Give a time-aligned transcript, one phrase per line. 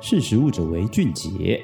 [0.00, 1.60] 识食物者为俊杰。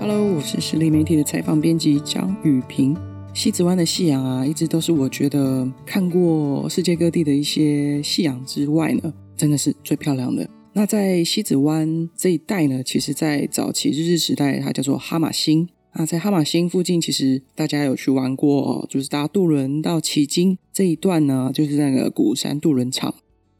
[0.00, 2.96] Hello，我是实力媒体的采访编辑张雨萍。
[3.34, 10.48] 西子湾的夕阳啊，一直都是我觉得看过世界各地的一些夕阳之外呢，真的是最漂亮的。
[10.72, 15.68] 那在西子湾这一带呢，其实在早期日治时代，它叫做哈马星。
[15.92, 23.14] 那在哈马星附近，其实大家有去玩过，就是搭渡轮到旗津这一段呢，就是那个鼓山渡轮场。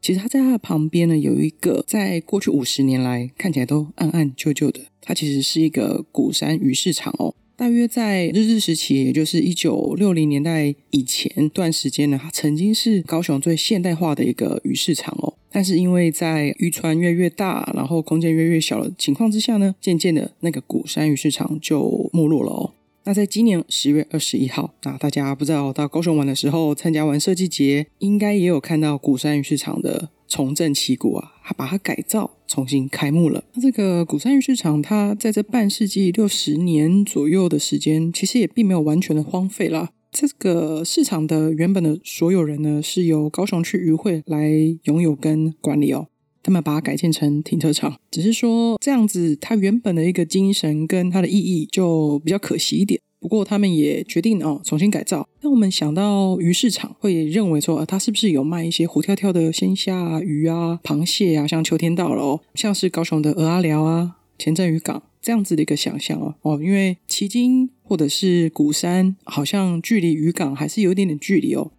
[0.05, 7.33] 其实它在它的旁边呢，有一个在过去五十年来看起来都暗暗旧旧的，它其实是一个鼓山鱼市场哦。
[7.55, 15.33] 大约在日治时期，也就是一九六零年代以前段时间呢，它曾经是高雄最现代化的一个鱼市场哦。
[15.51, 22.73] 但是因为在渔船越越大，然后空间越越小的情况之下呢，渐渐的那个鼓山鱼市场就没落了哦。
[23.07, 33.43] 那在今年十月二十一号，那大家不知道到高雄玩的时候，参加完设计节，应该也有看到鼓山鱼市场的重振旗鼓啊，它把它改造，重新开幕了。
[33.53, 39.91] 那这个鼓山鱼市场，它在这半世纪六十年左右的时间，其实也并没有完全的荒废啦。
[40.11, 44.49] 这个市场的原本的所有人呢，是由高雄区渔会来
[44.85, 46.07] 拥有跟管理哦。
[46.45, 53.01] 他们把它改建成停车场，只是说这样子，它原本的一个精神跟它的意义就比较可惜一点。
[53.19, 55.27] 不过他们也决定哦，重新改造。
[55.41, 61.47] 那我们想到鱼市场，会认为说，它是不是有卖一些活跳跳的鲜虾啊、鱼啊、螃蟹啊？
[61.47, 71.71] 像秋天到了哦，像是高雄的鹅阿寮啊、前镇渔港这样子的一个想象哦哦，因为旗津或者是鼓山，好像距离渔港还是有一点点距离哦。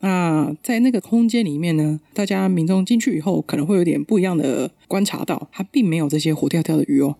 [0.00, 7.16] 那在那个空间里面呢，大家民众进去以后，可能会有点不一样的观察到，它并没有这些活跳跳的鱼哦，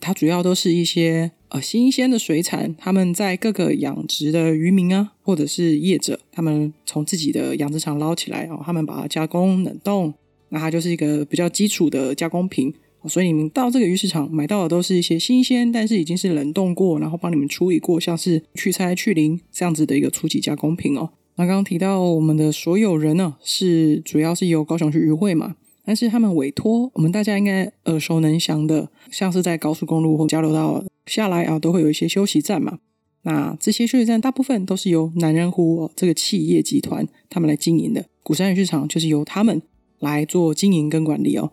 [0.00, 10.12] 它主要都是一些呃新鲜的水产，他们在各个养殖的渔民啊，或者是业者，他们从自己的养殖场捞起来哦，他们把它加工冷冻，
[10.50, 12.74] 那它就是一个比较基础的加工品，
[13.06, 21.08] 所以你们到这个鱼市场买到的都是一些新鲜，但是已经是冷冻过，然后帮你们处理过，像是去菜去鳞这样子的一个初级加工品哦。
[21.38, 25.54] 那刚刚提到我们的所有人呢，是主要是由高雄区渔会嘛，
[25.84, 32.80] 但是他们委托我们大家应该耳熟能详的，像是在高速公路或交流道下来啊，都会有一些休息站嘛。
[33.22, 39.62] 那这些休息站大部分都是由南仁湖哦这个企业集团他们来经营的，鼓山渔市场就是由他们
[40.00, 41.52] 来做经营跟管理哦。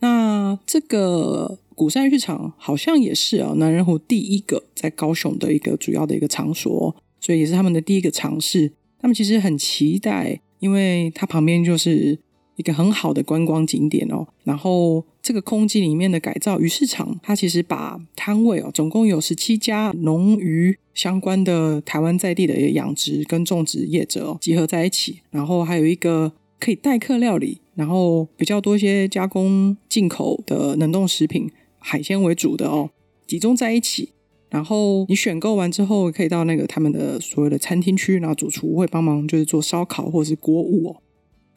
[0.00, 8.72] 那这个鼓山渔市场好像也是啊，南仁湖第一个在高雄的一个主要的一个场所，所以也是他们的第一个尝试。
[9.00, 12.18] 他们其实很期待，因为它旁边就是
[12.56, 14.26] 一个很好的观光景点哦。
[14.44, 25.20] 然后这个空间里面的改造鱼市场，它其实把摊位哦，总共有十七家农渔相关的台湾在地的养殖跟种植业者哦，集合在一起。
[25.30, 32.90] 然后还有一个可以代客料理，然后比较多一些加工进口的冷冻食品、海鲜为主的哦，
[33.26, 34.10] 集中在一起。
[34.50, 40.96] 然后你选购完之后，可以到那个他们的所有的餐厅区，然后主厨会帮忙就是做烧烤或者是锅物哦。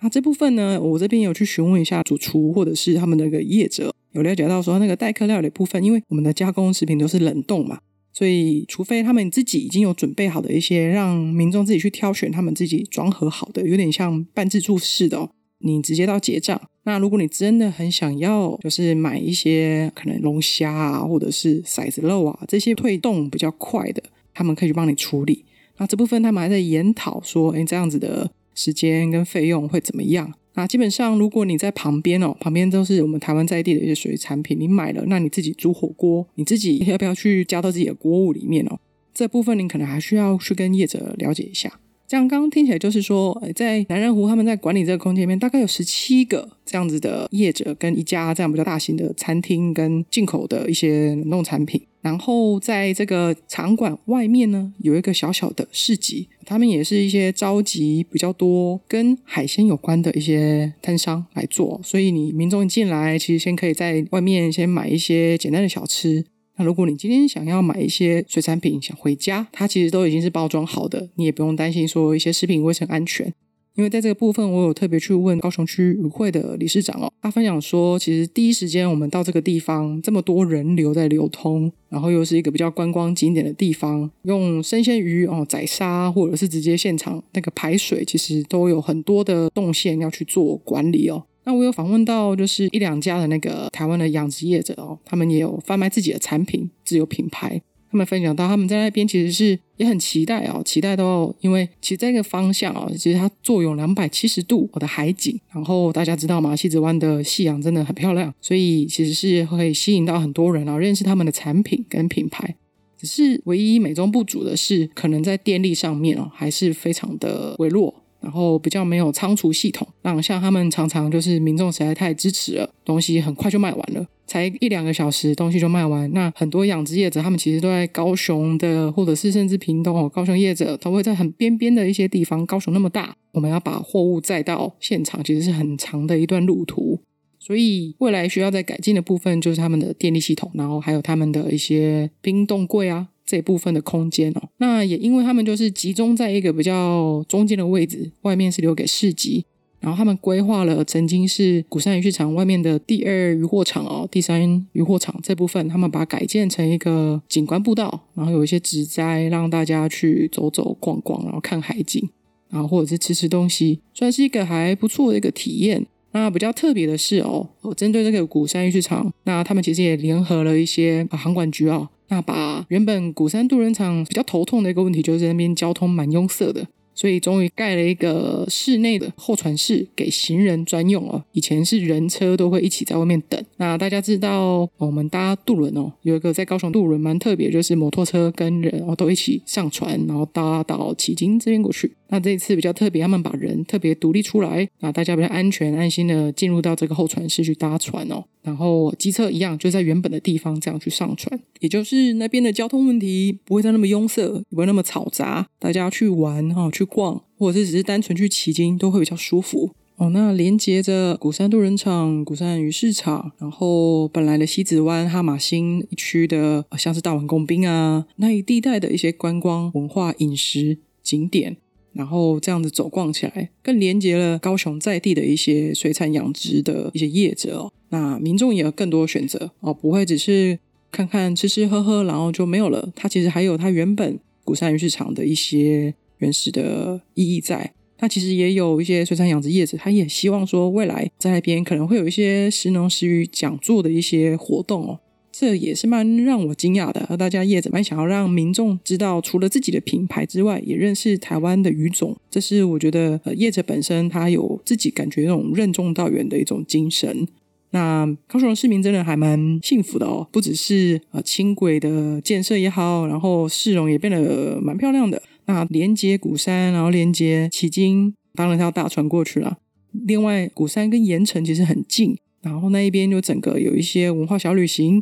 [0.01, 7.79] 那这部分呢，我这边有去询问一下主厨或者是他们那个业者，有了解到说那个代客料理部分，因为我们的加工食品都是冷冻嘛，
[8.11, 15.29] 所以除非他们自己已经有准备好的一些，让民众自己去挑选他们自己装盒好的，有点像半自助式的哦。
[15.63, 16.61] 你直接到结账。
[16.83, 24.03] 那如果你真的很想要，就是买一些可能龙虾啊，或者是骰子肉啊，这些退冻比较快的，
[24.33, 25.45] 他们可以去帮你处理。
[25.77, 30.31] 那这部分他们还在研讨说，哎，这样子的时间跟费用会怎么样？
[30.55, 38.77] 那基本上如果你在旁边哦，旁边都是我们台湾在地的一些水产品，你买了，那你自己煮火锅，你自己要不要去加到自己的锅物里面哦？
[39.13, 41.79] 这部分你可能还需要去跟业者了解一下。
[42.07, 51.81] 这样刚刚听起来就是说，在南仁湖他们在管理这个空间里面，大概有十七个这样子的业者，跟一家这样比较大型的餐厅，跟进口的一些冷冻产品。
[52.01, 61.79] 然后在这个场馆外面呢，有一个小小的市集，他们也是一些召集比较多跟海鲜有关的一些摊商来做。
[61.81, 66.25] 所以你民众一进来，其实先可以在外面先买一些简单的小吃。
[66.57, 73.33] 那如果你今天想要买一些水产品，想回家，它其实都已经是包装好的，你也不用担心说一些食品卫生安全。
[73.75, 91.23] 因为在这个部分，我有特别去问高雄区渔会的理事长哦，他分享说，其实第一时间我们到这个地方，这么多人流在流通，然后又是一个比较观光景点的地方，用生鲜鱼哦宰杀，或者是直接现场那个排水，其实都有很多的动线要去做管理哦。
[91.45, 97.61] 那我有访问到，就是一两家的那个台湾的养殖业者哦，他们也有贩卖自己的产品，自有品牌。
[97.91, 106.55] 他们分享到他们在那边其实是也很期待哦，期待到因为其实这个方向哦，其实它坐拥两百七十度的海景，然后大家知道吗？
[106.55, 112.55] 西子湾的夕阳真的很漂亮，所以其实是会吸引到很多人啊，认识他们的产品跟品牌。
[112.97, 117.93] 只是唯一美中不足的是，可能在电力上面哦，还是非常的微弱。
[118.23, 126.09] 然后比较没有仓储系统，让像他们常常就是民众实在太支持了，东西很快就卖完了，才一两个小时东西就卖完。
[126.13, 132.45] 那很多养殖业者他们其实都在高雄的，或者是甚至屏东哦，高雄业者他会在很边边的一些地方。
[132.45, 136.99] 高雄那么大，我们要把货物载到现场，其实是很长的一段路途。
[137.39, 143.09] 所以未来需要再改进的部分就是他们的电力系统，然后还有他们的一些冰冻柜啊。
[143.33, 149.43] 这部分的空间哦，那也因为他们就是集中在一个比较中间的位置，外面是留给市集，
[149.79, 162.07] 然后他们规划了曾经是鼓山鱼市场外面的第二渔货场哦，第三渔货场这部分，他们把它改建成一个景观步道，然后有一些植栽让大家去走走逛逛，然后看海景，
[162.51, 165.87] 然后或者是吃吃东西，算是一个还不错的一个体验。
[166.11, 171.89] 那比较特别的是哦，针对这个鼓山鱼市场，那他们其实也联合了一些航管局哦。
[172.13, 176.67] 那把原本鼓山渡轮场比较头痛的一个问题，就是那边交通蛮拥塞的。
[176.93, 181.23] 所以终于盖了一个室内的候船室给行人专用哦。
[181.31, 183.43] 以前是人车都会一起在外面等。
[183.57, 191.91] 那大家知道我们搭渡轮哦，有一个在高雄渡轮蛮特别，就是摩托车跟人哦都一起上船，然后搭到旗津这边过去。
[192.13, 198.23] 那这一次比较特别，他们把人特别独立出来，那大家比较安全安心的进入到这个候船室去搭船哦。
[198.43, 206.83] 然后机车一样就在原本的地方这样去上船，也就是那边的交通问题不会再那么拥塞，不会那么嘈杂，大家去玩哈去。
[206.85, 210.11] 逛，或者是只是单纯去旗津，都会比较舒服哦。
[210.11, 221.57] 那连接着古山渡人场、古山鱼市场，然后本来的西子湾、哈玛星一区的，像是大碗公滨啊那一地带的一些观光、文化、饮食景点，
[221.93, 227.71] 然后这样子走逛起来，更连接了高雄在地的一些水产养殖的一些业者哦。
[227.89, 230.59] 那民众也有更多选择哦，不会只是
[230.91, 232.91] 看看吃吃喝喝，然后就没有了。
[232.95, 235.93] 它其实还有它原本鼓山鱼市场的一些。
[236.19, 244.99] 原始的意义在，那其实也有一些水产养殖业者，他也希望说未来在那边可能会有一些食农食鱼讲座的一些活动哦，
[245.35, 247.05] 这也是蛮让我惊讶的。
[247.09, 257.27] 而大家业者蛮想要让民众知道，除了自己的品牌之外，也认识台湾的鱼种，这是我觉得呃业者本身他有自己感觉那种任重道远的一种精神。
[257.71, 265.19] 那高雄的市民真的还蛮幸福的哦，不只是呃轻轨的建设也好，然后市容也变得蛮漂亮的。
[265.47, 269.57] 那连接鼓山，然后连接旗津，当然是要大船过去了。
[269.91, 275.01] 另外，鼓山跟盐城其实很近，然后那一边就整个有一些文化小旅行，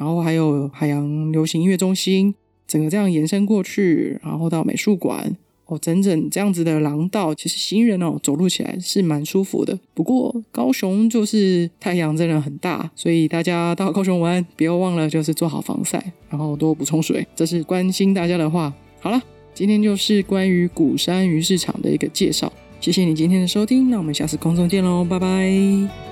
[0.00, 2.34] 然后还有海洋流行音乐中心，
[2.66, 5.36] 整个这样延伸过去，然后到美术馆，
[5.66, 9.78] 哦，整整这样子的廊道，其实行人哦走路起来是蛮舒服的。
[9.92, 18.72] 不过高雄就是太阳真的很大，所以大家到高雄玩，不要忘了就是做好防晒，然后多补充水，这是关心大家的话。
[19.00, 19.22] 好了。
[19.52, 22.50] 今天就是关于鼓山鱼市场的一个介绍，
[22.80, 26.09] 谢谢你今天的收听，那我们下次空中见喽，拜拜。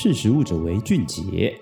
[0.00, 1.60] 识时务者为俊杰。